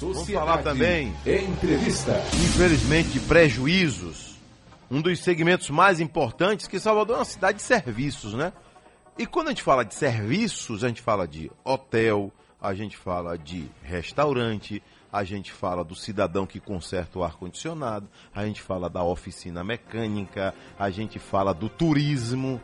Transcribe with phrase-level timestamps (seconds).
[0.00, 2.22] Vamos falar também, Entrevista.
[2.34, 4.36] infelizmente, de prejuízos.
[4.90, 8.52] Um dos segmentos mais importantes, que Salvador é uma cidade de serviços, né?
[9.18, 12.30] E quando a gente fala de serviços, a gente fala de hotel,
[12.60, 14.82] a gente fala de restaurante,
[15.12, 20.54] a gente fala do cidadão que conserta o ar-condicionado, a gente fala da oficina mecânica,
[20.78, 22.60] a gente fala do turismo,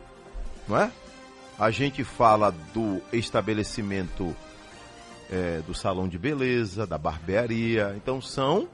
[0.67, 0.91] não é?
[1.57, 4.35] A gente fala do estabelecimento
[5.33, 7.93] é, do salão de beleza, da barbearia.
[7.97, 8.69] Então são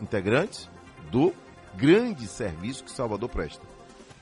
[0.00, 0.68] integrantes
[1.10, 1.34] do
[1.76, 3.62] grande serviço que Salvador presta.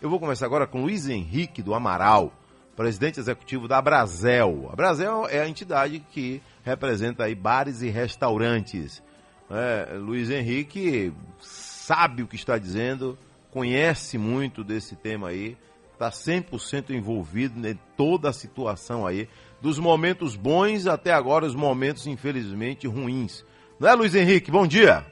[0.01, 2.33] Eu vou começar agora com Luiz Henrique do Amaral,
[2.75, 4.69] presidente executivo da Brasel.
[4.73, 9.01] A Brasel é a entidade que representa aí bares e restaurantes.
[9.49, 13.17] É, Luiz Henrique sabe o que está dizendo,
[13.53, 15.57] conhece muito desse tema aí,
[15.93, 19.29] está 100% envolvido em toda a situação aí,
[19.61, 23.45] dos momentos bons até agora os momentos infelizmente ruins.
[23.79, 24.51] Não é, Luiz Henrique?
[24.51, 25.05] Bom dia.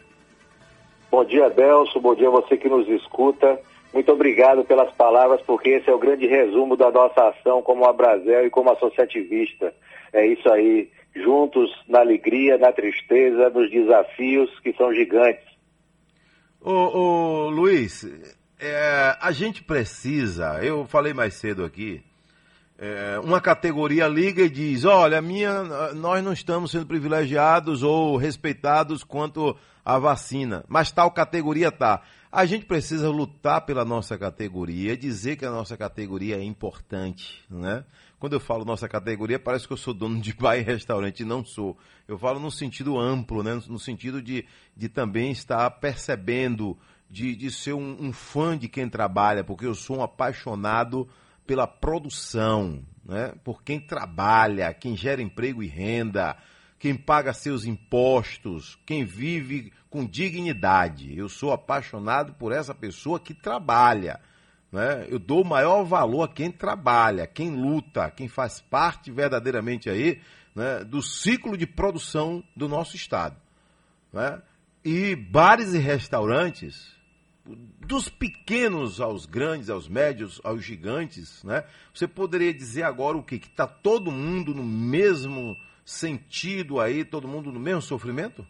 [1.11, 2.00] Bom dia, Delso.
[2.00, 3.61] Bom dia a você que nos escuta.
[3.92, 7.92] Muito obrigado pelas palavras, porque esse é o grande resumo da nossa ação como a
[7.92, 9.75] Brasel e como associativista.
[10.12, 15.44] É isso aí, juntos na alegria, na tristeza, nos desafios que são gigantes.
[16.61, 18.05] Ô, ô Luiz,
[18.61, 22.03] é, a gente precisa, eu falei mais cedo aqui,
[22.78, 25.62] é, uma categoria liga e diz, olha, minha,
[25.94, 32.03] nós não estamos sendo privilegiados ou respeitados quanto à vacina, mas tal categoria tá.
[32.31, 37.84] A gente precisa lutar pela nossa categoria, dizer que a nossa categoria é importante, né?
[38.20, 41.42] Quando eu falo nossa categoria, parece que eu sou dono de bar e restaurante, não
[41.42, 41.77] sou.
[42.06, 43.58] Eu falo no sentido amplo, né?
[43.66, 44.44] no sentido de,
[44.77, 46.77] de também estar percebendo,
[47.11, 51.08] de, de ser um, um fã de quem trabalha, porque eu sou um apaixonado
[51.47, 53.34] pela produção, né?
[53.42, 56.36] por quem trabalha, quem gera emprego e renda,
[56.78, 61.19] quem paga seus impostos, quem vive com dignidade.
[61.19, 64.20] Eu sou apaixonado por essa pessoa que trabalha.
[64.70, 65.06] Né?
[65.08, 70.21] Eu dou maior valor a quem trabalha, quem luta, quem faz parte verdadeiramente aí
[70.54, 73.37] né, do ciclo de produção do nosso Estado.
[74.12, 74.41] Né?
[74.84, 77.00] E bares e restaurantes,
[77.45, 81.65] dos pequenos aos grandes, aos médios, aos gigantes, né?
[81.93, 83.39] Você poderia dizer agora o quê?
[83.39, 88.47] Que está todo mundo no mesmo sentido aí, todo mundo no mesmo sofrimento?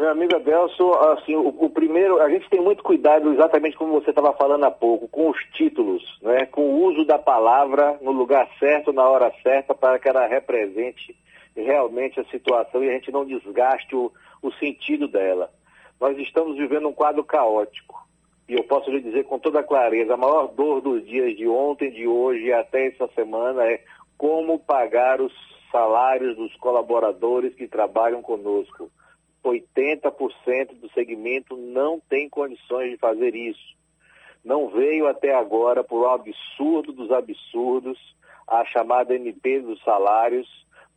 [0.00, 4.08] Meu amigo Adelso, assim, o, o, primeiro, a gente tem muito cuidado, exatamente como você
[4.08, 6.46] estava falando há pouco, com os títulos, né?
[6.46, 11.14] com o uso da palavra no lugar certo, na hora certa, para que ela represente
[11.54, 14.10] realmente a situação e a gente não desgaste o,
[14.42, 15.50] o sentido dela.
[16.00, 18.00] Nós estamos vivendo um quadro caótico.
[18.48, 21.90] E eu posso lhe dizer com toda clareza, a maior dor dos dias de ontem,
[21.90, 23.82] de hoje e até essa semana é
[24.18, 25.32] como pagar os
[25.70, 28.90] salários dos colaboradores que trabalham conosco
[29.44, 33.74] 80% do segmento não tem condições de fazer isso.
[34.44, 37.98] Não veio até agora, por um absurdo dos absurdos,
[38.46, 40.48] a chamada MP dos salários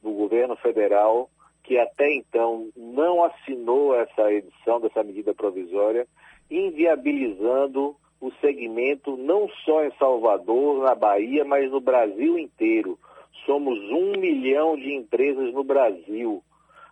[0.02, 1.30] do governo federal,
[1.74, 6.06] que até então não assinou essa edição dessa medida provisória,
[6.52, 13.00] inviabilizando o segmento não só em Salvador, na Bahia, mas no Brasil inteiro.
[13.48, 16.44] Somos um milhão de empresas no Brasil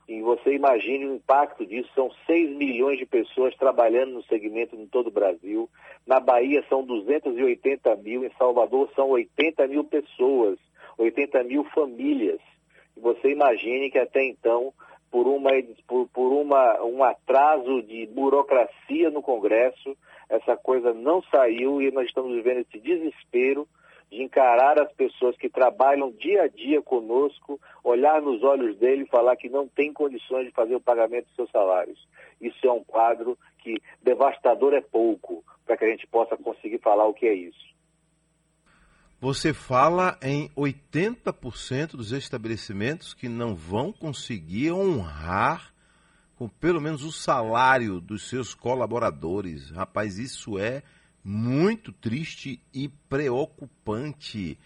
[0.10, 4.88] e você imagine o impacto disso, são 6 milhões de pessoas trabalhando no segmento em
[4.88, 5.70] todo o Brasil.
[6.08, 10.58] Na Bahia são 280 mil, em Salvador são 80 mil pessoas,
[10.98, 12.42] 80 mil famílias.
[12.98, 14.74] Você imagine que até então,
[15.10, 15.52] por, uma,
[15.88, 19.96] por, por uma, um atraso de burocracia no Congresso,
[20.30, 23.68] essa coisa não saiu e nós estamos vivendo esse desespero
[24.10, 29.10] de encarar as pessoas que trabalham dia a dia conosco, olhar nos olhos dele e
[29.10, 32.08] falar que não tem condições de fazer o pagamento dos seus salários.
[32.40, 37.06] Isso é um quadro que devastador é pouco para que a gente possa conseguir falar
[37.06, 37.72] o que é isso.
[39.22, 45.72] Você fala em 80% dos estabelecimentos que não vão conseguir honrar
[46.36, 49.70] com pelo menos o salário dos seus colaboradores.
[49.70, 50.82] Rapaz, isso é
[51.24, 54.58] muito triste e preocupante.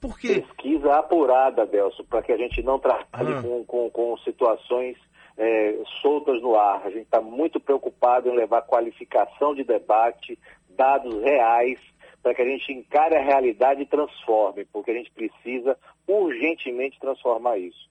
[0.00, 0.40] Porque...
[0.40, 3.42] Pesquisa apurada, Delso, para que a gente não trabalhe ah.
[3.42, 4.96] com, com, com, situações
[5.38, 6.82] é, soltas no ar.
[6.84, 10.36] A gente está muito preocupado em levar qualificação de debate,
[10.70, 11.78] dados reais,
[12.22, 15.76] para que a gente encare a realidade e transforme, porque a gente precisa
[16.06, 17.88] urgentemente transformar isso.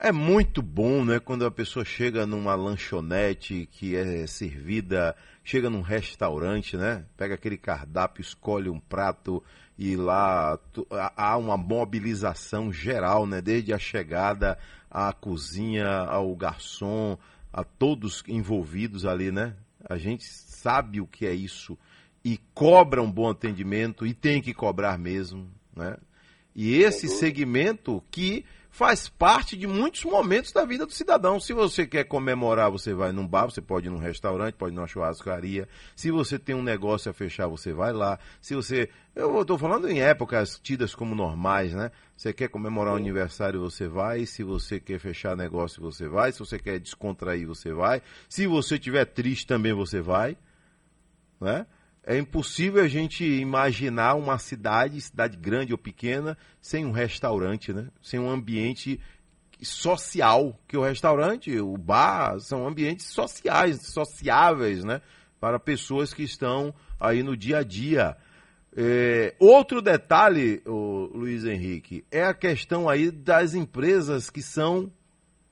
[0.00, 5.80] É muito bom, né, quando a pessoa chega numa lanchonete que é servida, chega num
[5.80, 9.42] restaurante, né, pega aquele cardápio, escolhe um prato
[9.76, 10.56] e lá
[11.16, 14.56] há uma mobilização geral, né, desde a chegada
[14.88, 17.18] à cozinha, ao garçom,
[17.52, 19.56] a todos envolvidos ali, né?
[19.88, 21.78] A gente sabe o que é isso
[22.24, 25.96] e cobra um bom atendimento e tem que cobrar mesmo, né?
[26.54, 28.44] E esse segmento que
[28.78, 31.40] faz parte de muitos momentos da vida do cidadão.
[31.40, 34.76] Se você quer comemorar, você vai num bar, você pode ir num restaurante, pode ir
[34.76, 35.68] numa churrascaria.
[35.96, 38.18] Se você tem um negócio a fechar, você vai lá.
[38.40, 38.88] Se você.
[39.16, 41.90] Eu estou falando em épocas tidas como normais, né?
[42.16, 44.26] Você quer comemorar o um aniversário, você vai.
[44.26, 46.30] Se você quer fechar negócio, você vai.
[46.30, 48.00] Se você quer descontrair, você vai.
[48.28, 50.36] Se você estiver triste, também você vai.
[51.40, 51.66] Né?
[52.10, 57.88] É impossível a gente imaginar uma cidade, cidade grande ou pequena, sem um restaurante, né?
[58.00, 58.98] Sem um ambiente
[59.60, 65.02] social, que o restaurante, o bar, são ambientes sociais, sociáveis, né?
[65.38, 68.16] Para pessoas que estão aí no dia a dia.
[68.74, 74.90] É, outro detalhe, Luiz Henrique, é a questão aí das empresas que são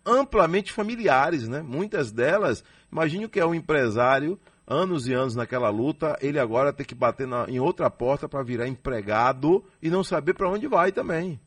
[0.07, 1.61] amplamente familiares, né?
[1.61, 6.73] Muitas delas, imagine o que é um empresário anos e anos naquela luta, ele agora
[6.73, 10.67] tem que bater na, em outra porta para virar empregado e não saber para onde
[10.67, 11.39] vai também.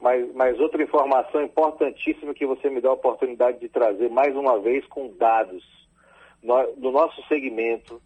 [0.00, 4.60] Mas, mas outra informação importantíssima que você me dá a oportunidade de trazer mais uma
[4.60, 5.64] vez com dados.
[6.42, 8.00] No, no nosso segmento,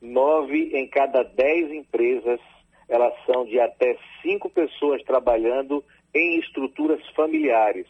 [0.00, 2.40] nove em cada dez empresas,
[2.88, 5.84] elas são de até cinco pessoas trabalhando
[6.14, 7.86] em estruturas familiares.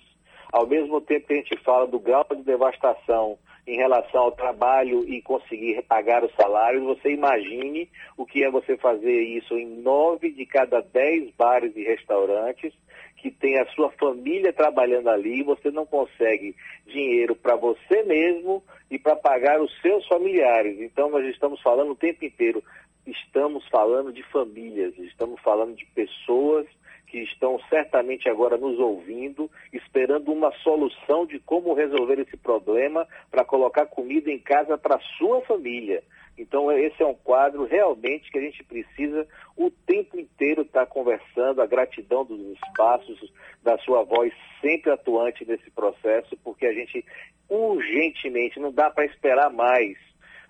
[0.52, 5.08] Ao mesmo tempo que a gente fala do grau de devastação em relação ao trabalho
[5.08, 10.30] e conseguir pagar os salários, você imagine o que é você fazer isso em nove
[10.32, 12.72] de cada dez bares e restaurantes
[13.16, 18.64] que tem a sua família trabalhando ali e você não consegue dinheiro para você mesmo
[18.90, 20.80] e para pagar os seus familiares.
[20.80, 22.64] Então nós estamos falando o tempo inteiro,
[23.06, 26.66] estamos falando de famílias, estamos falando de pessoas
[27.12, 33.44] que estão certamente agora nos ouvindo, esperando uma solução de como resolver esse problema para
[33.44, 36.02] colocar comida em casa para sua família.
[36.38, 40.90] Então, esse é um quadro realmente que a gente precisa o tempo inteiro estar tá
[40.90, 43.30] conversando, a gratidão dos espaços,
[43.62, 44.32] da sua voz
[44.62, 47.04] sempre atuante nesse processo, porque a gente
[47.46, 49.98] urgentemente não dá para esperar mais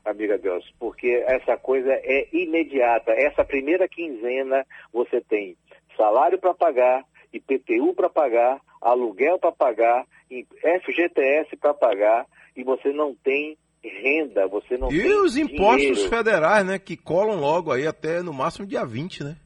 [0.05, 3.13] amiga Deus, porque essa coisa é imediata.
[3.13, 5.57] Essa primeira quinzena você tem
[5.97, 10.07] salário para pagar, IPTU para pagar, aluguel para pagar,
[10.85, 15.11] FGTS para pagar, e você não tem renda, você não e tem.
[15.11, 16.09] E os impostos dinheiro.
[16.09, 19.37] federais, né, que colam logo aí até no máximo dia 20, né?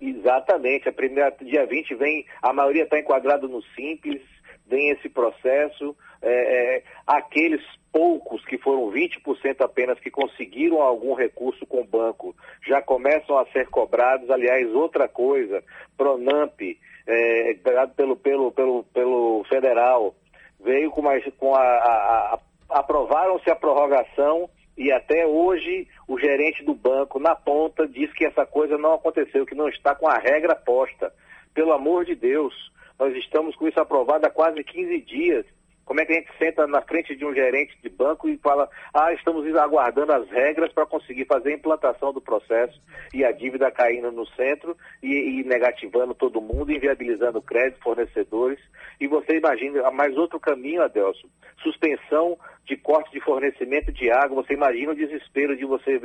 [0.00, 4.20] Exatamente, a primeira dia 20 vem, a maioria está enquadrado no simples,
[4.66, 7.62] vem esse processo, é, é, aqueles
[7.92, 12.34] poucos, que foram 20% apenas, que conseguiram algum recurso com o banco,
[12.66, 14.30] já começam a ser cobrados.
[14.30, 15.62] Aliás, outra coisa,
[15.96, 16.60] Pronamp,
[17.06, 17.54] é,
[17.96, 20.14] pelo, pelo, pelo, pelo federal,
[20.58, 22.40] veio com, mais, com a, a, a
[22.70, 28.44] aprovaram-se a prorrogação e até hoje o gerente do banco na ponta diz que essa
[28.44, 31.12] coisa não aconteceu, que não está com a regra posta.
[31.54, 32.52] Pelo amor de Deus,
[32.98, 35.46] nós estamos com isso aprovado há quase 15 dias
[35.84, 38.68] como é que a gente senta na frente de um gerente de banco e fala,
[38.92, 42.80] ah, estamos aguardando as regras para conseguir fazer a implantação do processo
[43.12, 48.58] e a dívida caindo no centro e, e negativando todo mundo, inviabilizando crédito, fornecedores.
[48.98, 51.28] E você imagina, mais outro caminho, Adelson,
[51.62, 54.42] suspensão de corte de fornecimento de água.
[54.42, 56.00] Você imagina o desespero de você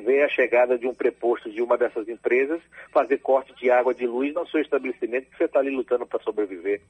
[0.00, 2.60] ver a chegada de um preposto de uma dessas empresas,
[2.92, 6.22] fazer corte de água, de luz no seu estabelecimento, que você está ali lutando para
[6.22, 6.82] sobreviver.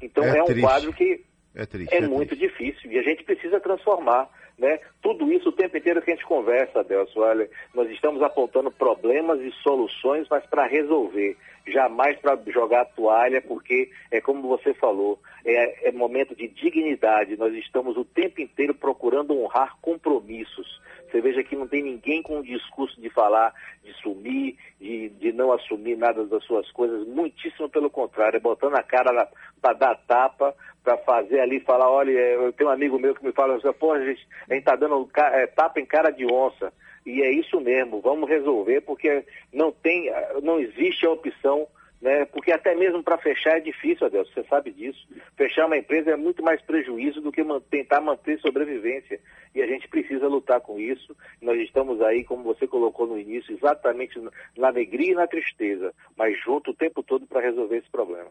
[0.00, 1.24] Então é, é um quadro que
[1.54, 2.48] é, triste, é, é muito triste.
[2.48, 4.28] difícil e a gente precisa transformar.
[4.58, 4.80] Né?
[5.00, 9.40] Tudo isso o tempo inteiro que a gente conversa, Adelso, olha, nós estamos apontando problemas
[9.40, 11.36] e soluções, mas para resolver,
[11.68, 17.36] jamais para jogar a toalha, porque é como você falou, é, é momento de dignidade,
[17.36, 20.80] nós estamos o tempo inteiro procurando honrar compromissos.
[21.10, 25.32] Você veja que não tem ninguém com o discurso de falar, de sumir, de, de
[25.32, 29.28] não assumir nada das suas coisas, muitíssimo pelo contrário, é botando a cara
[29.60, 33.32] para dar tapa, para fazer ali, falar, olha, eu tenho um amigo meu que me
[33.32, 36.72] fala, pô, a gente, a gente tá dando é, tapa em cara de onça.
[37.06, 40.10] E é isso mesmo, vamos resolver, porque não tem,
[40.42, 41.66] não existe a opção
[42.00, 42.24] né?
[42.26, 45.06] Porque até mesmo para fechar é difícil, Adelson, você sabe disso.
[45.36, 49.20] Fechar uma empresa é muito mais prejuízo do que tentar manter sobrevivência.
[49.54, 51.16] E a gente precisa lutar com isso.
[51.42, 54.20] Nós estamos aí, como você colocou no início, exatamente
[54.56, 58.30] na alegria e na tristeza, mas junto o tempo todo para resolver esse problema.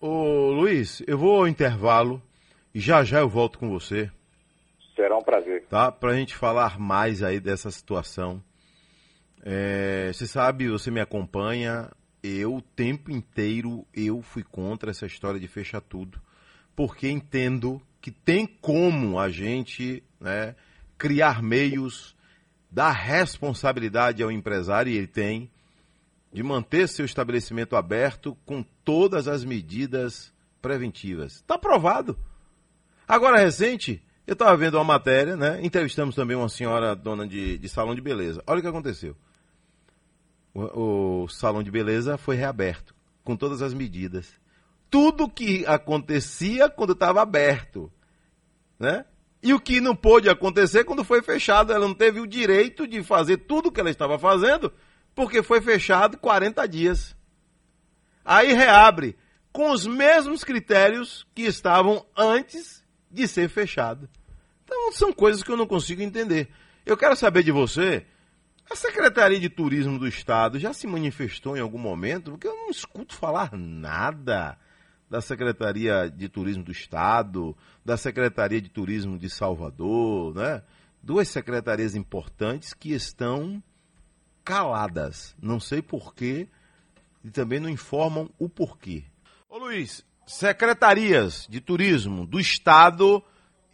[0.00, 2.22] Ô Luiz, eu vou ao intervalo
[2.74, 4.10] e já já eu volto com você.
[4.94, 5.64] Será um prazer.
[5.66, 5.90] Tá?
[5.90, 8.42] Para a gente falar mais aí dessa situação
[9.50, 11.90] é, você sabe, você me acompanha,
[12.22, 16.20] eu o tempo inteiro eu fui contra essa história de fechar tudo,
[16.76, 20.54] porque entendo que tem como a gente né,
[20.98, 22.14] criar meios,
[22.70, 25.50] dar responsabilidade ao empresário, e ele tem,
[26.30, 31.36] de manter seu estabelecimento aberto com todas as medidas preventivas.
[31.36, 32.18] Está aprovado.
[33.08, 35.58] Agora, recente, eu estava vendo uma matéria, né?
[35.62, 38.42] Entrevistamos também uma senhora dona de, de salão de beleza.
[38.46, 39.16] Olha o que aconteceu.
[40.74, 44.28] O, salão de beleza foi reaberto, com todas as medidas.
[44.90, 47.92] Tudo que acontecia quando estava aberto,
[48.78, 49.04] né?
[49.42, 53.02] E o que não pôde acontecer quando foi fechado, ela não teve o direito de
[53.04, 54.72] fazer tudo o que ela estava fazendo,
[55.14, 57.16] porque foi fechado 40 dias.
[58.24, 59.16] Aí reabre
[59.52, 64.08] com os mesmos critérios que estavam antes de ser fechado.
[64.64, 66.48] Então são coisas que eu não consigo entender.
[66.84, 68.06] Eu quero saber de você,
[68.70, 72.32] a Secretaria de Turismo do Estado já se manifestou em algum momento?
[72.32, 74.58] Porque eu não escuto falar nada
[75.08, 80.62] da Secretaria de Turismo do Estado, da Secretaria de Turismo de Salvador, né?
[81.02, 83.62] Duas secretarias importantes que estão
[84.44, 85.34] caladas.
[85.40, 86.46] Não sei porquê
[87.24, 89.04] e também não informam o porquê.
[89.48, 93.22] Ô Luiz, secretarias de turismo do Estado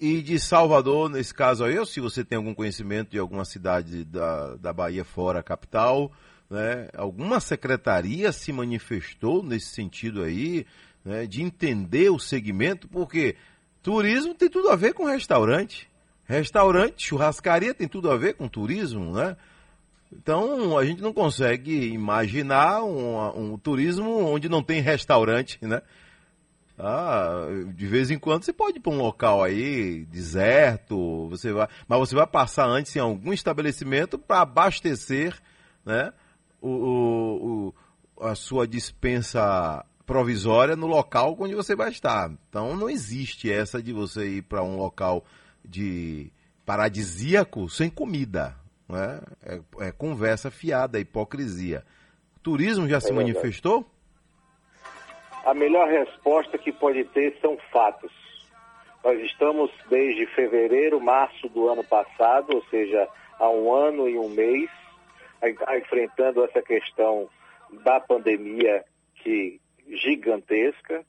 [0.00, 4.04] e de Salvador, nesse caso aí, ou se você tem algum conhecimento de alguma cidade
[4.04, 6.12] da, da Bahia fora a capital,
[6.50, 10.66] né, alguma secretaria se manifestou nesse sentido aí,
[11.04, 13.36] né, de entender o segmento, porque
[13.82, 15.88] turismo tem tudo a ver com restaurante.
[16.26, 19.36] Restaurante, churrascaria tem tudo a ver com turismo, né?
[20.10, 25.82] Então a gente não consegue imaginar um, um turismo onde não tem restaurante, né?
[26.78, 31.68] Ah, de vez em quando você pode ir para um local aí, deserto, você vai,
[31.86, 35.40] mas você vai passar antes em algum estabelecimento para abastecer
[35.86, 36.12] né,
[36.60, 37.72] o,
[38.18, 42.30] o, a sua dispensa provisória no local onde você vai estar.
[42.48, 45.24] Então não existe essa de você ir para um local
[45.64, 46.30] de
[46.66, 48.56] paradisíaco sem comida.
[48.88, 49.20] Né?
[49.42, 51.84] É, é conversa fiada, é hipocrisia.
[52.36, 53.32] O turismo já é se verdade.
[53.32, 53.88] manifestou?
[55.44, 58.12] A melhor resposta que pode ter são fatos.
[59.04, 63.06] Nós estamos desde fevereiro, março do ano passado, ou seja,
[63.38, 64.70] há um ano e um mês,
[65.76, 67.28] enfrentando essa questão
[67.84, 68.84] da pandemia
[69.16, 71.04] que gigantesca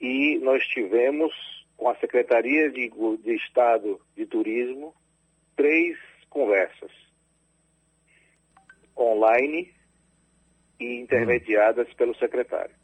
[0.00, 1.32] e nós tivemos
[1.76, 2.88] com a Secretaria de,
[3.22, 4.94] de Estado de Turismo
[5.56, 6.92] três conversas
[8.96, 9.72] online
[10.78, 12.79] e intermediadas pelo secretário.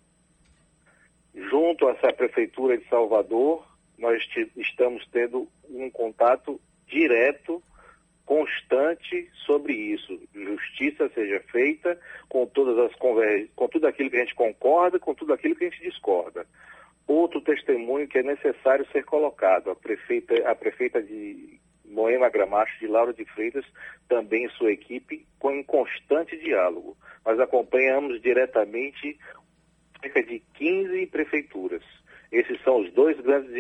[1.37, 3.63] Junto a essa Prefeitura de Salvador,
[3.99, 4.23] nós
[4.57, 7.63] estamos tendo um contato direto,
[8.25, 10.19] constante sobre isso.
[10.35, 12.95] Justiça seja feita com todas as
[13.55, 16.47] com tudo aquilo que a gente concorda, com tudo aquilo que a gente discorda.
[17.07, 22.87] Outro testemunho que é necessário ser colocado, a prefeita, a prefeita de Moema Gramacho, de
[22.87, 23.65] Lauro de Freitas,
[24.09, 26.97] também sua equipe, com em constante diálogo.
[27.25, 29.19] Nós acompanhamos diretamente
[30.07, 31.83] cerca de 15 prefeituras.
[32.31, 33.53] Esses são os dois grandes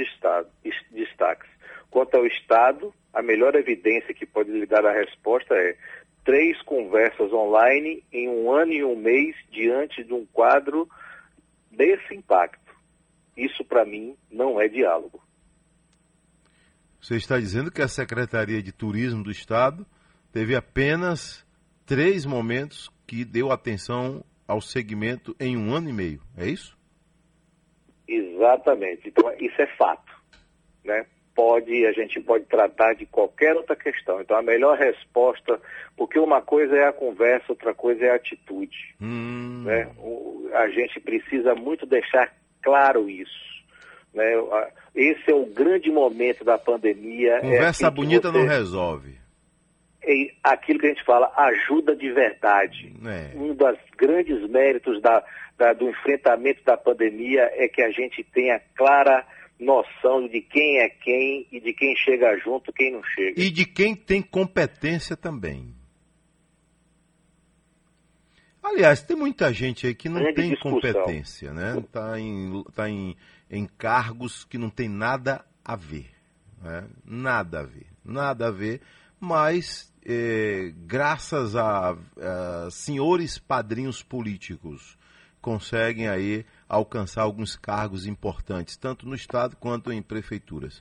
[0.91, 1.49] destaques.
[1.91, 5.77] Quanto ao Estado, a melhor evidência que pode lhe dar a resposta é
[6.25, 10.89] três conversas online em um ano e um mês diante de um quadro
[11.71, 12.75] desse impacto.
[13.37, 15.23] Isso, para mim, não é diálogo.
[17.01, 19.87] Você está dizendo que a Secretaria de Turismo do Estado
[20.33, 21.47] teve apenas
[21.85, 26.77] três momentos que deu atenção ao segmento em um ano e meio, é isso?
[28.09, 29.09] Exatamente.
[29.09, 30.13] Então, isso é fato.
[30.85, 31.07] Né?
[31.35, 34.21] Pode, a gente pode tratar de qualquer outra questão.
[34.21, 35.61] Então, a melhor resposta,
[35.97, 38.95] porque uma coisa é a conversa, outra coisa é a atitude.
[39.01, 39.65] Hum.
[39.65, 39.91] Né?
[39.99, 43.47] O, a gente precisa muito deixar claro isso.
[44.15, 44.33] Né?
[44.95, 47.35] Esse é o grande momento da pandemia.
[47.35, 48.39] É conversa é bonita você...
[48.39, 49.26] não resolve
[50.43, 52.95] aquilo que a gente fala, ajuda de verdade.
[53.05, 53.37] É.
[53.37, 55.25] Um dos grandes méritos da,
[55.59, 59.27] da, do enfrentamento da pandemia é que a gente tenha clara
[59.59, 63.41] noção de quem é quem e de quem chega junto, quem não chega.
[63.41, 65.75] E de quem tem competência também.
[68.63, 70.73] Aliás, tem muita gente aí que não tem discussão.
[70.73, 71.79] competência, né?
[71.79, 73.17] Está em, tá em,
[73.49, 76.11] em cargos que não tem nada a ver.
[76.61, 76.85] Né?
[77.05, 77.87] Nada a ver.
[78.05, 78.81] Nada a ver,
[79.21, 84.97] mas eh, graças a, a, senhores padrinhos políticos,
[85.41, 90.81] conseguem aí alcançar alguns cargos importantes, tanto no Estado quanto em prefeituras.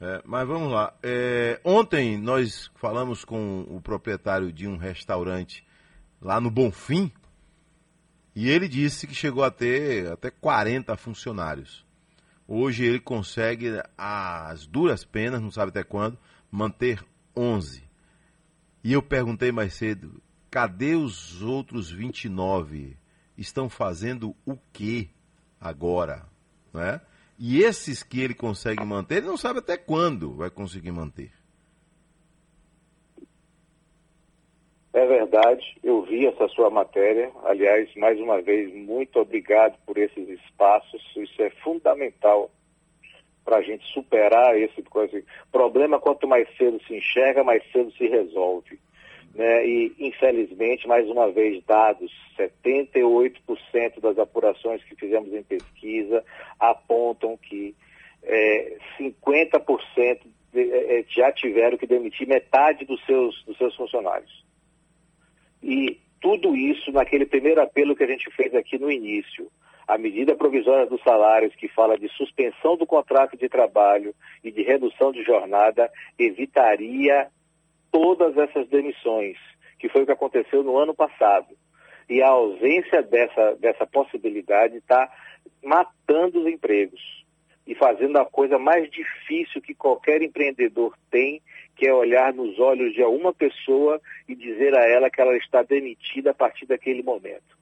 [0.00, 0.92] É, mas vamos lá.
[1.02, 5.64] É, ontem nós falamos com o proprietário de um restaurante
[6.20, 7.10] lá no Bonfim
[8.34, 11.86] E ele disse que chegou a ter até 40 funcionários.
[12.46, 16.18] Hoje ele consegue, às duras penas, não sabe até quando,
[16.50, 17.02] manter
[17.34, 17.82] 11.
[18.82, 22.96] E eu perguntei mais cedo, cadê os outros 29?
[23.36, 25.10] Estão fazendo o que
[25.60, 26.24] agora?
[26.72, 27.00] Não é?
[27.38, 31.30] E esses que ele consegue manter, ele não sabe até quando vai conseguir manter.
[34.94, 37.30] É verdade, eu vi essa sua matéria.
[37.44, 41.02] Aliás, mais uma vez, muito obrigado por esses espaços.
[41.14, 42.50] Isso é fundamental
[43.46, 44.82] para a gente superar esse
[45.52, 48.76] problema, quanto mais cedo se enxerga, mais cedo se resolve.
[49.36, 49.64] Né?
[49.64, 56.24] E, infelizmente, mais uma vez, dados: 78% das apurações que fizemos em pesquisa
[56.58, 57.72] apontam que
[58.24, 60.20] é, 50%
[60.52, 64.44] de, é, já tiveram que demitir metade dos seus, dos seus funcionários.
[65.62, 69.48] E tudo isso naquele primeiro apelo que a gente fez aqui no início.
[69.86, 74.62] A medida provisória dos salários, que fala de suspensão do contrato de trabalho e de
[74.62, 77.28] redução de jornada, evitaria
[77.92, 79.36] todas essas demissões,
[79.78, 81.56] que foi o que aconteceu no ano passado.
[82.08, 85.08] E a ausência dessa, dessa possibilidade está
[85.62, 87.24] matando os empregos
[87.66, 91.42] e fazendo a coisa mais difícil que qualquer empreendedor tem,
[91.74, 95.62] que é olhar nos olhos de uma pessoa e dizer a ela que ela está
[95.62, 97.55] demitida a partir daquele momento.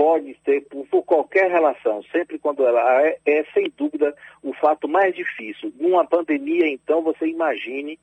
[0.00, 4.88] Pode ter, por, por qualquer relação, sempre quando ela é, é, sem dúvida, o fato
[4.88, 5.70] mais difícil.
[5.78, 7.98] Numa pandemia, então, você imagine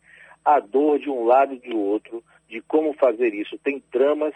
[0.45, 3.57] a dor de um lado e do outro, de como fazer isso.
[3.57, 4.35] Tem dramas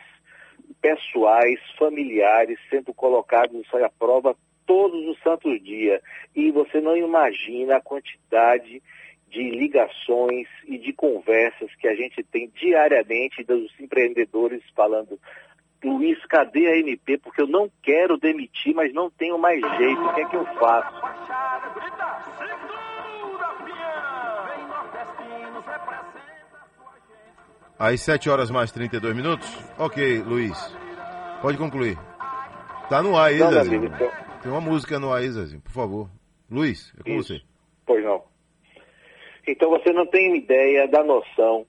[0.81, 6.01] pessoais, familiares sendo colocados à prova todos os santos dias.
[6.35, 8.81] E você não imagina a quantidade
[9.29, 15.19] de ligações e de conversas que a gente tem diariamente dos empreendedores falando.
[15.83, 17.17] Luiz, cadê a MP?
[17.17, 20.01] Porque eu não quero demitir, mas não tenho mais jeito.
[20.01, 21.01] O que é que eu faço?
[27.79, 29.47] Às 7 horas mais 32 minutos?
[29.79, 30.77] Ok, Luiz.
[31.41, 31.97] Pode concluir.
[32.87, 33.85] Tá no ar aí, Zezinho.
[33.85, 34.11] Então...
[34.43, 36.09] Tem uma música no aí, Zezinho, por favor.
[36.49, 37.33] Luiz, é com Isso.
[37.33, 37.41] você.
[37.85, 38.23] Pois não.
[39.47, 41.65] Então você não tem ideia da noção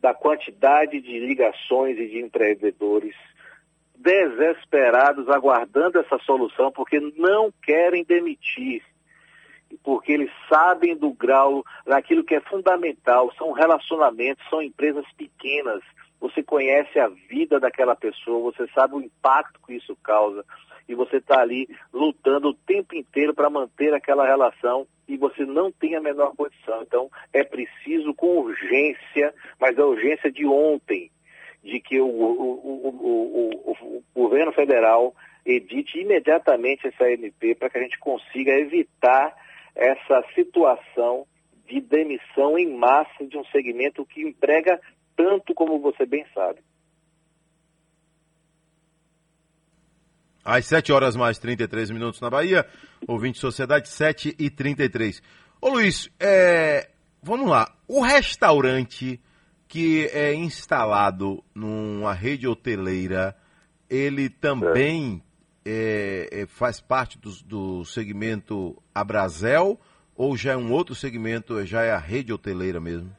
[0.00, 3.14] da quantidade de ligações e de empreendedores
[4.02, 8.82] desesperados aguardando essa solução porque não querem demitir,
[9.82, 15.82] porque eles sabem do grau daquilo que é fundamental, são relacionamentos, são empresas pequenas.
[16.20, 20.44] Você conhece a vida daquela pessoa, você sabe o impacto que isso causa
[20.88, 25.70] e você está ali lutando o tempo inteiro para manter aquela relação e você não
[25.70, 26.82] tem a menor condição.
[26.82, 31.10] Então, é preciso com urgência, mas a urgência de ontem,
[31.62, 37.82] de que o, o, o, o governo federal edite imediatamente essa MP para que a
[37.82, 39.34] gente consiga evitar
[39.74, 41.26] essa situação
[41.66, 44.80] de demissão em massa de um segmento que emprega
[45.16, 46.60] tanto como você bem sabe.
[50.44, 52.66] Às 7 horas mais 33 minutos na Bahia,
[53.06, 55.22] ouvinte Sociedade 7 e 33.
[55.60, 56.90] Ô Luiz, é,
[57.22, 57.72] vamos lá.
[57.86, 59.20] O restaurante
[59.72, 63.34] que é instalado numa rede hoteleira,
[63.88, 65.22] ele também
[65.64, 66.28] é.
[66.30, 69.80] É, faz parte do, do segmento Abrazel
[70.14, 73.10] ou já é um outro segmento, já é a rede hoteleira mesmo?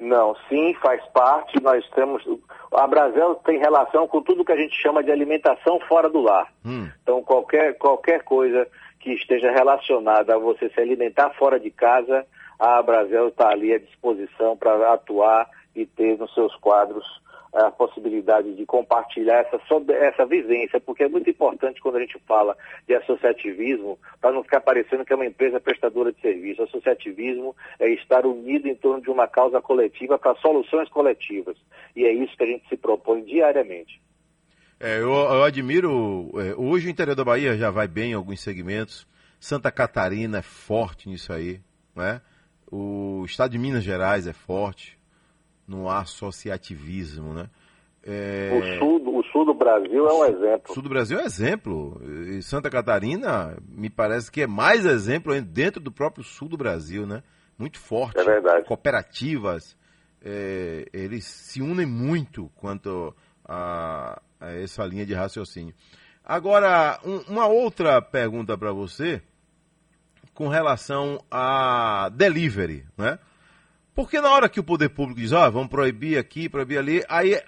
[0.00, 1.62] Não, sim, faz parte.
[1.62, 2.24] Nós temos.
[2.72, 6.50] A Brasil tem relação com tudo que a gente chama de alimentação fora do lar.
[6.64, 6.88] Hum.
[7.02, 8.66] Então, qualquer, qualquer coisa
[8.98, 12.26] que esteja relacionada a você se alimentar fora de casa,
[12.62, 17.04] a Brasil está ali à disposição para atuar e ter nos seus quadros
[17.52, 19.60] a possibilidade de compartilhar essa,
[19.92, 24.60] essa vivência, porque é muito importante quando a gente fala de associativismo, para não ficar
[24.60, 26.62] parecendo que é uma empresa prestadora de serviço.
[26.62, 31.56] Associativismo é estar unido em torno de uma causa coletiva para soluções coletivas.
[31.96, 34.00] E é isso que a gente se propõe diariamente.
[34.78, 36.30] É, eu, eu, admiro.
[36.36, 39.06] É, hoje o interior da Bahia já vai bem em alguns segmentos.
[39.40, 41.60] Santa Catarina é forte nisso aí.
[41.94, 42.20] Né?
[42.72, 44.98] O estado de Minas Gerais é forte
[45.68, 47.50] no associativismo, né?
[48.02, 48.50] É...
[48.50, 50.70] O, sul, o sul do Brasil é um exemplo.
[50.70, 52.00] O sul do Brasil é exemplo.
[52.30, 57.06] E Santa Catarina, me parece que é mais exemplo dentro do próprio sul do Brasil,
[57.06, 57.22] né?
[57.58, 58.18] Muito forte.
[58.18, 58.66] É verdade.
[58.66, 59.76] Cooperativas,
[60.24, 65.74] é, eles se unem muito quanto a, a essa linha de raciocínio.
[66.24, 69.20] Agora, um, uma outra pergunta para você
[70.34, 73.18] com relação a delivery, né?
[73.94, 77.04] Porque na hora que o poder público diz, ó, oh, vamos proibir aqui, proibir ali,
[77.08, 77.38] aí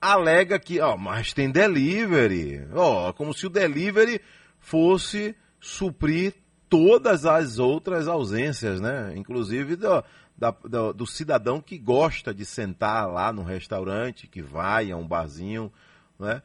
[0.00, 2.68] alega que, ó, mas tem delivery.
[2.74, 4.20] Ó, como se o delivery
[4.58, 6.34] fosse suprir
[6.68, 9.14] todas as outras ausências, né?
[9.16, 10.04] Inclusive do,
[10.36, 15.06] da, do, do, cidadão que gosta de sentar lá no restaurante, que vai a um
[15.06, 15.72] barzinho,
[16.18, 16.42] né?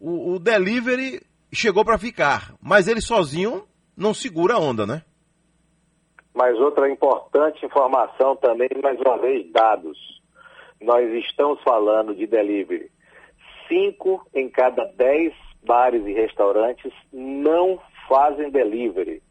[0.00, 1.20] O, o delivery
[1.52, 5.02] chegou para ficar, mas ele sozinho não segura a onda, né?
[6.34, 10.20] Mas outra importante informação também, mais uma vez, dados.
[10.80, 12.90] Nós estamos falando de delivery.
[13.68, 19.22] Cinco em cada dez bares e restaurantes não fazem delivery.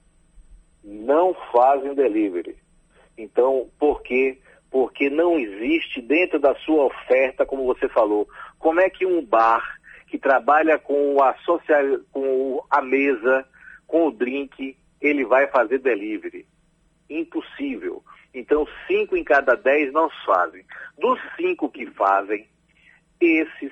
[0.81, 2.55] Não fazem delivery.
[3.17, 4.39] Então, por quê?
[4.71, 9.61] Porque não existe dentro da sua oferta, como você falou, como é que um bar
[10.07, 13.45] que trabalha com a, social, com a mesa,
[13.85, 16.47] com o drink, ele vai fazer delivery?
[17.19, 18.03] Impossível.
[18.33, 20.65] Então, cinco em cada dez não fazem.
[20.97, 22.47] Dos cinco que fazem,
[23.19, 23.71] esses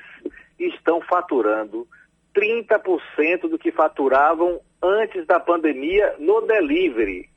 [0.60, 1.88] estão faturando
[2.36, 7.30] 30% do que faturavam antes da pandemia no delivery.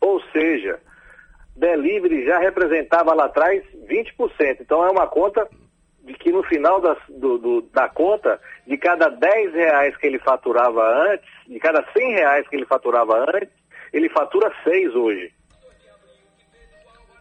[0.00, 0.80] Ou seja,
[1.56, 4.60] delivery já representava lá atrás 20%.
[4.60, 5.48] Então é uma conta
[6.02, 10.18] de que no final da, do, do, da conta, de cada 10 reais que ele
[10.18, 13.48] faturava antes, de cada 100 reais que ele faturava antes,
[13.94, 15.32] ele fatura 6 hoje.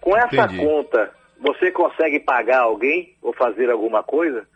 [0.01, 0.65] Com essa Entendi.
[0.65, 4.47] conta, você consegue pagar alguém ou fazer alguma coisa?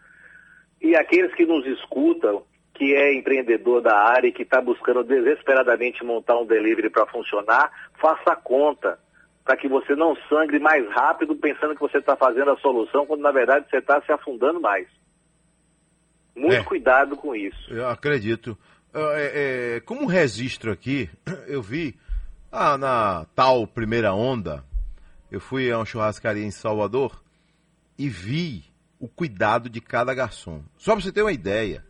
[0.81, 6.03] E aqueles que nos escutam, que é empreendedor da área e que está buscando desesperadamente
[6.03, 8.99] montar um delivery para funcionar, faça a conta
[9.45, 13.21] para que você não sangre mais rápido pensando que você está fazendo a solução, quando
[13.21, 14.87] na verdade você está se afundando mais.
[16.35, 17.71] Muito é, cuidado com isso.
[17.71, 18.57] Eu acredito.
[18.93, 21.09] É, é, como registro aqui,
[21.47, 21.95] eu vi
[22.51, 24.63] ah, na tal primeira onda,
[25.31, 27.23] eu fui a uma churrascaria em Salvador
[27.97, 28.65] e vi
[28.99, 30.63] o cuidado de cada garçom.
[30.77, 31.85] Só para você ter uma ideia,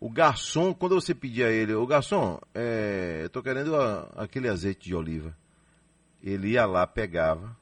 [0.00, 4.48] o garçom, quando você pedia a ele, o garçom, é, eu tô querendo a, aquele
[4.48, 5.36] azeite de oliva.
[6.22, 7.56] Ele ia lá, pegava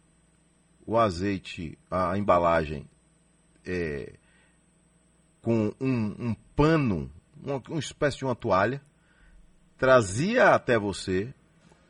[0.86, 2.88] o azeite, a, a embalagem,
[3.64, 4.14] é,
[5.40, 7.10] com um, um pano,
[7.42, 8.82] uma, uma espécie de uma toalha,
[9.76, 11.32] trazia até você.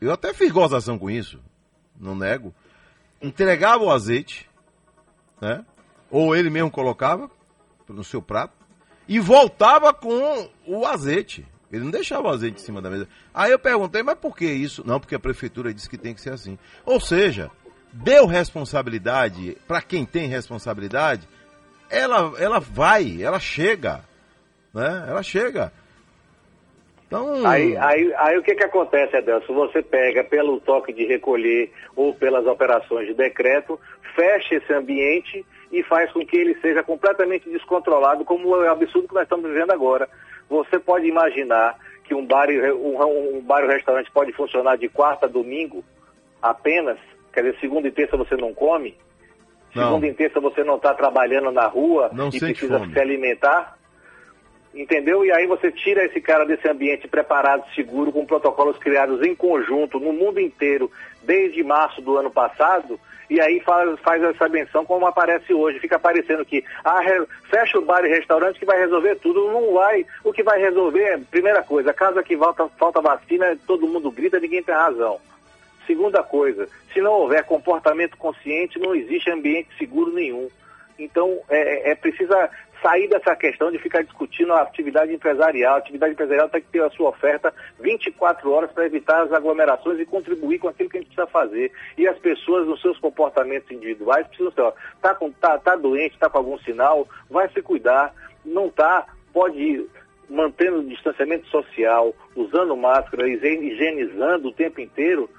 [0.03, 1.39] Eu até fiz gozação com isso,
[1.99, 2.53] não nego.
[3.21, 4.49] Entregava o azeite,
[5.39, 5.65] né?
[6.09, 7.29] Ou ele mesmo colocava
[7.87, 8.53] no seu prato
[9.07, 11.45] e voltava com o azeite.
[11.71, 13.07] Ele não deixava o azeite em cima da mesa.
[13.33, 14.85] Aí eu perguntei, mas por que isso?
[14.85, 16.57] Não, porque a prefeitura disse que tem que ser assim.
[16.85, 17.49] Ou seja,
[17.91, 21.27] deu responsabilidade para quem tem responsabilidade,
[21.89, 24.03] ela, ela vai, ela chega.
[24.73, 25.05] Né?
[25.07, 25.73] Ela chega.
[27.13, 27.45] Então...
[27.45, 29.53] Aí, aí, aí o que, que acontece, Adelson?
[29.53, 33.79] Você pega pelo toque de recolher ou pelas operações de decreto,
[34.15, 39.07] fecha esse ambiente e faz com que ele seja completamente descontrolado, como é o absurdo
[39.07, 40.09] que nós estamos vivendo agora.
[40.49, 45.25] Você pode imaginar que um bar, um, um bar e restaurante pode funcionar de quarta
[45.25, 45.83] a domingo
[46.41, 46.97] apenas?
[47.31, 48.95] Quer dizer, segunda e terça você não come?
[49.73, 49.85] Não.
[49.85, 52.93] Segunda e terça você não está trabalhando na rua não e precisa fome.
[52.93, 53.77] se alimentar?
[54.73, 55.23] Entendeu?
[55.23, 59.99] E aí você tira esse cara desse ambiente preparado, seguro, com protocolos criados em conjunto
[59.99, 60.89] no mundo inteiro
[61.21, 62.99] desde março do ano passado
[63.33, 65.79] e aí faz, faz essa menção como aparece hoje.
[65.79, 67.01] Fica parecendo que ah,
[67.49, 69.51] fecha o bar e restaurante que vai resolver tudo.
[69.51, 70.05] Não vai.
[70.23, 74.61] O que vai resolver, primeira coisa, casa que falta, falta vacina, todo mundo grita, ninguém
[74.61, 75.19] tem razão.
[75.87, 80.47] Segunda coisa, se não houver comportamento consciente, não existe ambiente seguro nenhum.
[80.97, 82.49] Então, é, é precisa
[82.83, 85.75] sair dessa questão de ficar discutindo a atividade empresarial.
[85.75, 89.99] A atividade empresarial tem que ter a sua oferta 24 horas para evitar as aglomerações
[89.99, 91.71] e contribuir com aquilo que a gente precisa fazer.
[91.97, 96.37] E as pessoas, nos seus comportamentos individuais, precisam ser, ó, tá, tá, doente, tá com
[96.37, 98.13] algum sinal, vai se cuidar.
[98.45, 99.89] Não tá, pode ir
[100.29, 105.29] mantendo o distanciamento social, usando máscara, higienizando o tempo inteiro,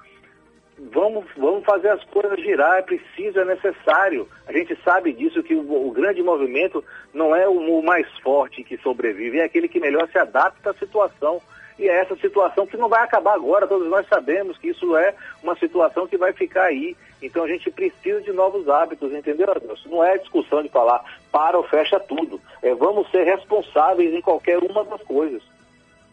[0.77, 4.27] vamos, vamos fazer as coisas girar, é preciso, é necessário.
[4.47, 6.83] A gente sabe disso, que o, o grande movimento
[7.13, 10.73] não é o, o, mais forte que sobrevive, é aquele que melhor se adapta à
[10.73, 11.41] situação.
[11.77, 15.13] E é essa situação que não vai acabar agora, todos nós sabemos que isso é
[15.43, 16.95] uma situação que vai ficar aí.
[17.21, 19.89] Então a gente precisa de novos hábitos, entendeu, Adelson?
[19.89, 22.39] Não é discussão de falar para ou fecha tudo.
[22.61, 25.41] É vamos ser responsáveis em qualquer uma das coisas.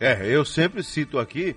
[0.00, 1.56] É, eu sempre cito aqui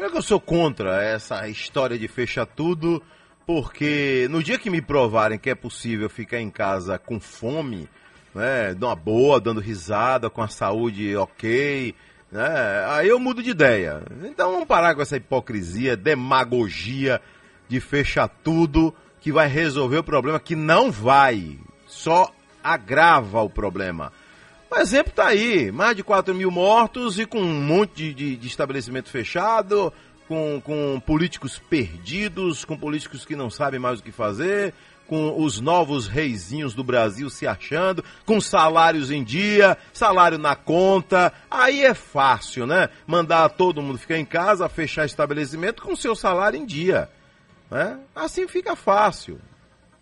[0.00, 3.02] não é que eu sou contra essa história de fechar tudo,
[3.46, 7.86] porque no dia que me provarem que é possível ficar em casa com fome,
[8.34, 11.94] né, uma boa, dando risada, com a saúde ok,
[12.32, 14.02] né, aí eu mudo de ideia.
[14.24, 17.20] Então vamos parar com essa hipocrisia, demagogia
[17.68, 21.58] de fechar tudo que vai resolver o problema, que não vai.
[21.86, 22.32] Só
[22.64, 24.10] agrava o problema.
[24.70, 28.46] O exemplo está aí, mais de 4 mil mortos e com um monte de, de,
[28.46, 29.92] estabelecimento fechado,
[30.28, 34.72] com, com políticos perdidos, com políticos que não sabem mais o que fazer,
[35.08, 41.32] com os novos reizinhos do Brasil se achando, com salários em dia, salário na conta.
[41.50, 42.90] Aí é fácil, né?
[43.08, 47.10] Mandar todo mundo ficar em casa, fechar estabelecimento com seu salário em dia.
[47.68, 47.98] Né?
[48.14, 49.40] Assim fica fácil.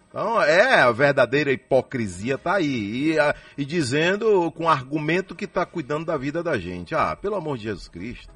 [0.09, 3.13] Então, é, a verdadeira hipocrisia está aí.
[3.13, 3.17] E,
[3.59, 6.95] e, dizendo com argumento que está cuidando da vida da gente.
[6.95, 8.33] Ah, pelo amor de Jesus Cristo.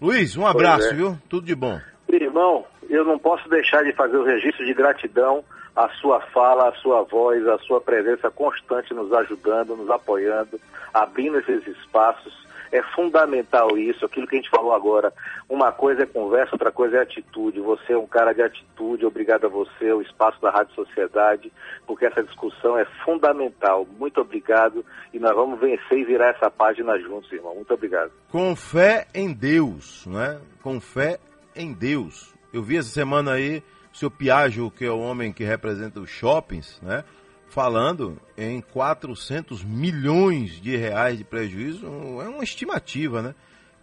[0.00, 0.94] Luiz, um abraço, é.
[0.94, 1.18] viu?
[1.28, 1.78] Tudo de bom.
[2.08, 5.44] Irmão, eu não posso deixar de fazer o registro de gratidão
[5.76, 10.58] à sua fala, à sua voz, à sua presença constante nos ajudando, nos apoiando,
[10.92, 12.34] abrindo esses espaços
[12.72, 15.12] é fundamental isso, aquilo que a gente falou agora.
[15.48, 17.60] Uma coisa é conversa, outra coisa é atitude.
[17.60, 21.52] Você é um cara de atitude, obrigado a você, o espaço da Rádio Sociedade,
[21.86, 23.86] porque essa discussão é fundamental.
[23.98, 27.54] Muito obrigado e nós vamos vencer e virar essa página juntos, irmão.
[27.54, 28.12] Muito obrigado.
[28.30, 30.40] Com fé em Deus, né?
[30.62, 31.18] Com fé
[31.54, 32.32] em Deus.
[32.52, 36.10] Eu vi essa semana aí o seu Piaggio, que é o homem que representa os
[36.10, 37.04] shoppings, né?
[37.50, 41.84] Falando em 400 milhões de reais de prejuízo,
[42.22, 43.34] é uma estimativa, né?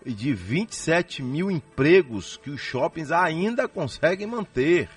[0.06, 4.90] E de 27 mil empregos que os shoppings ainda conseguem manter.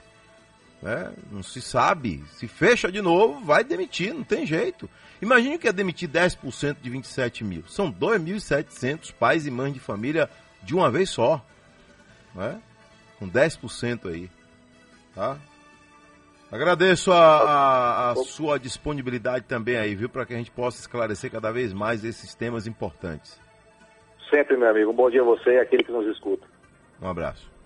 [0.81, 1.13] Né?
[1.33, 2.25] Não se sabe.
[2.33, 4.89] Se fecha de novo, vai demitir, não tem jeito.
[5.21, 7.65] Imagine que é demitir 10% de 27 mil.
[7.67, 10.31] São 2.700 pais e mães de família
[10.63, 11.45] de uma vez só.
[12.35, 12.61] Né?
[13.19, 14.31] Com 10% aí.
[15.13, 15.37] Tá?
[16.51, 21.31] Agradeço a, a, a, sua disponibilidade também aí, viu, para que a gente possa esclarecer
[21.31, 23.41] cada vez mais esses temas importantes.
[24.29, 24.91] Sempre, meu amigo.
[24.91, 26.45] Um bom dia a você e aquele que nos escuta.
[27.01, 27.50] Um abraço.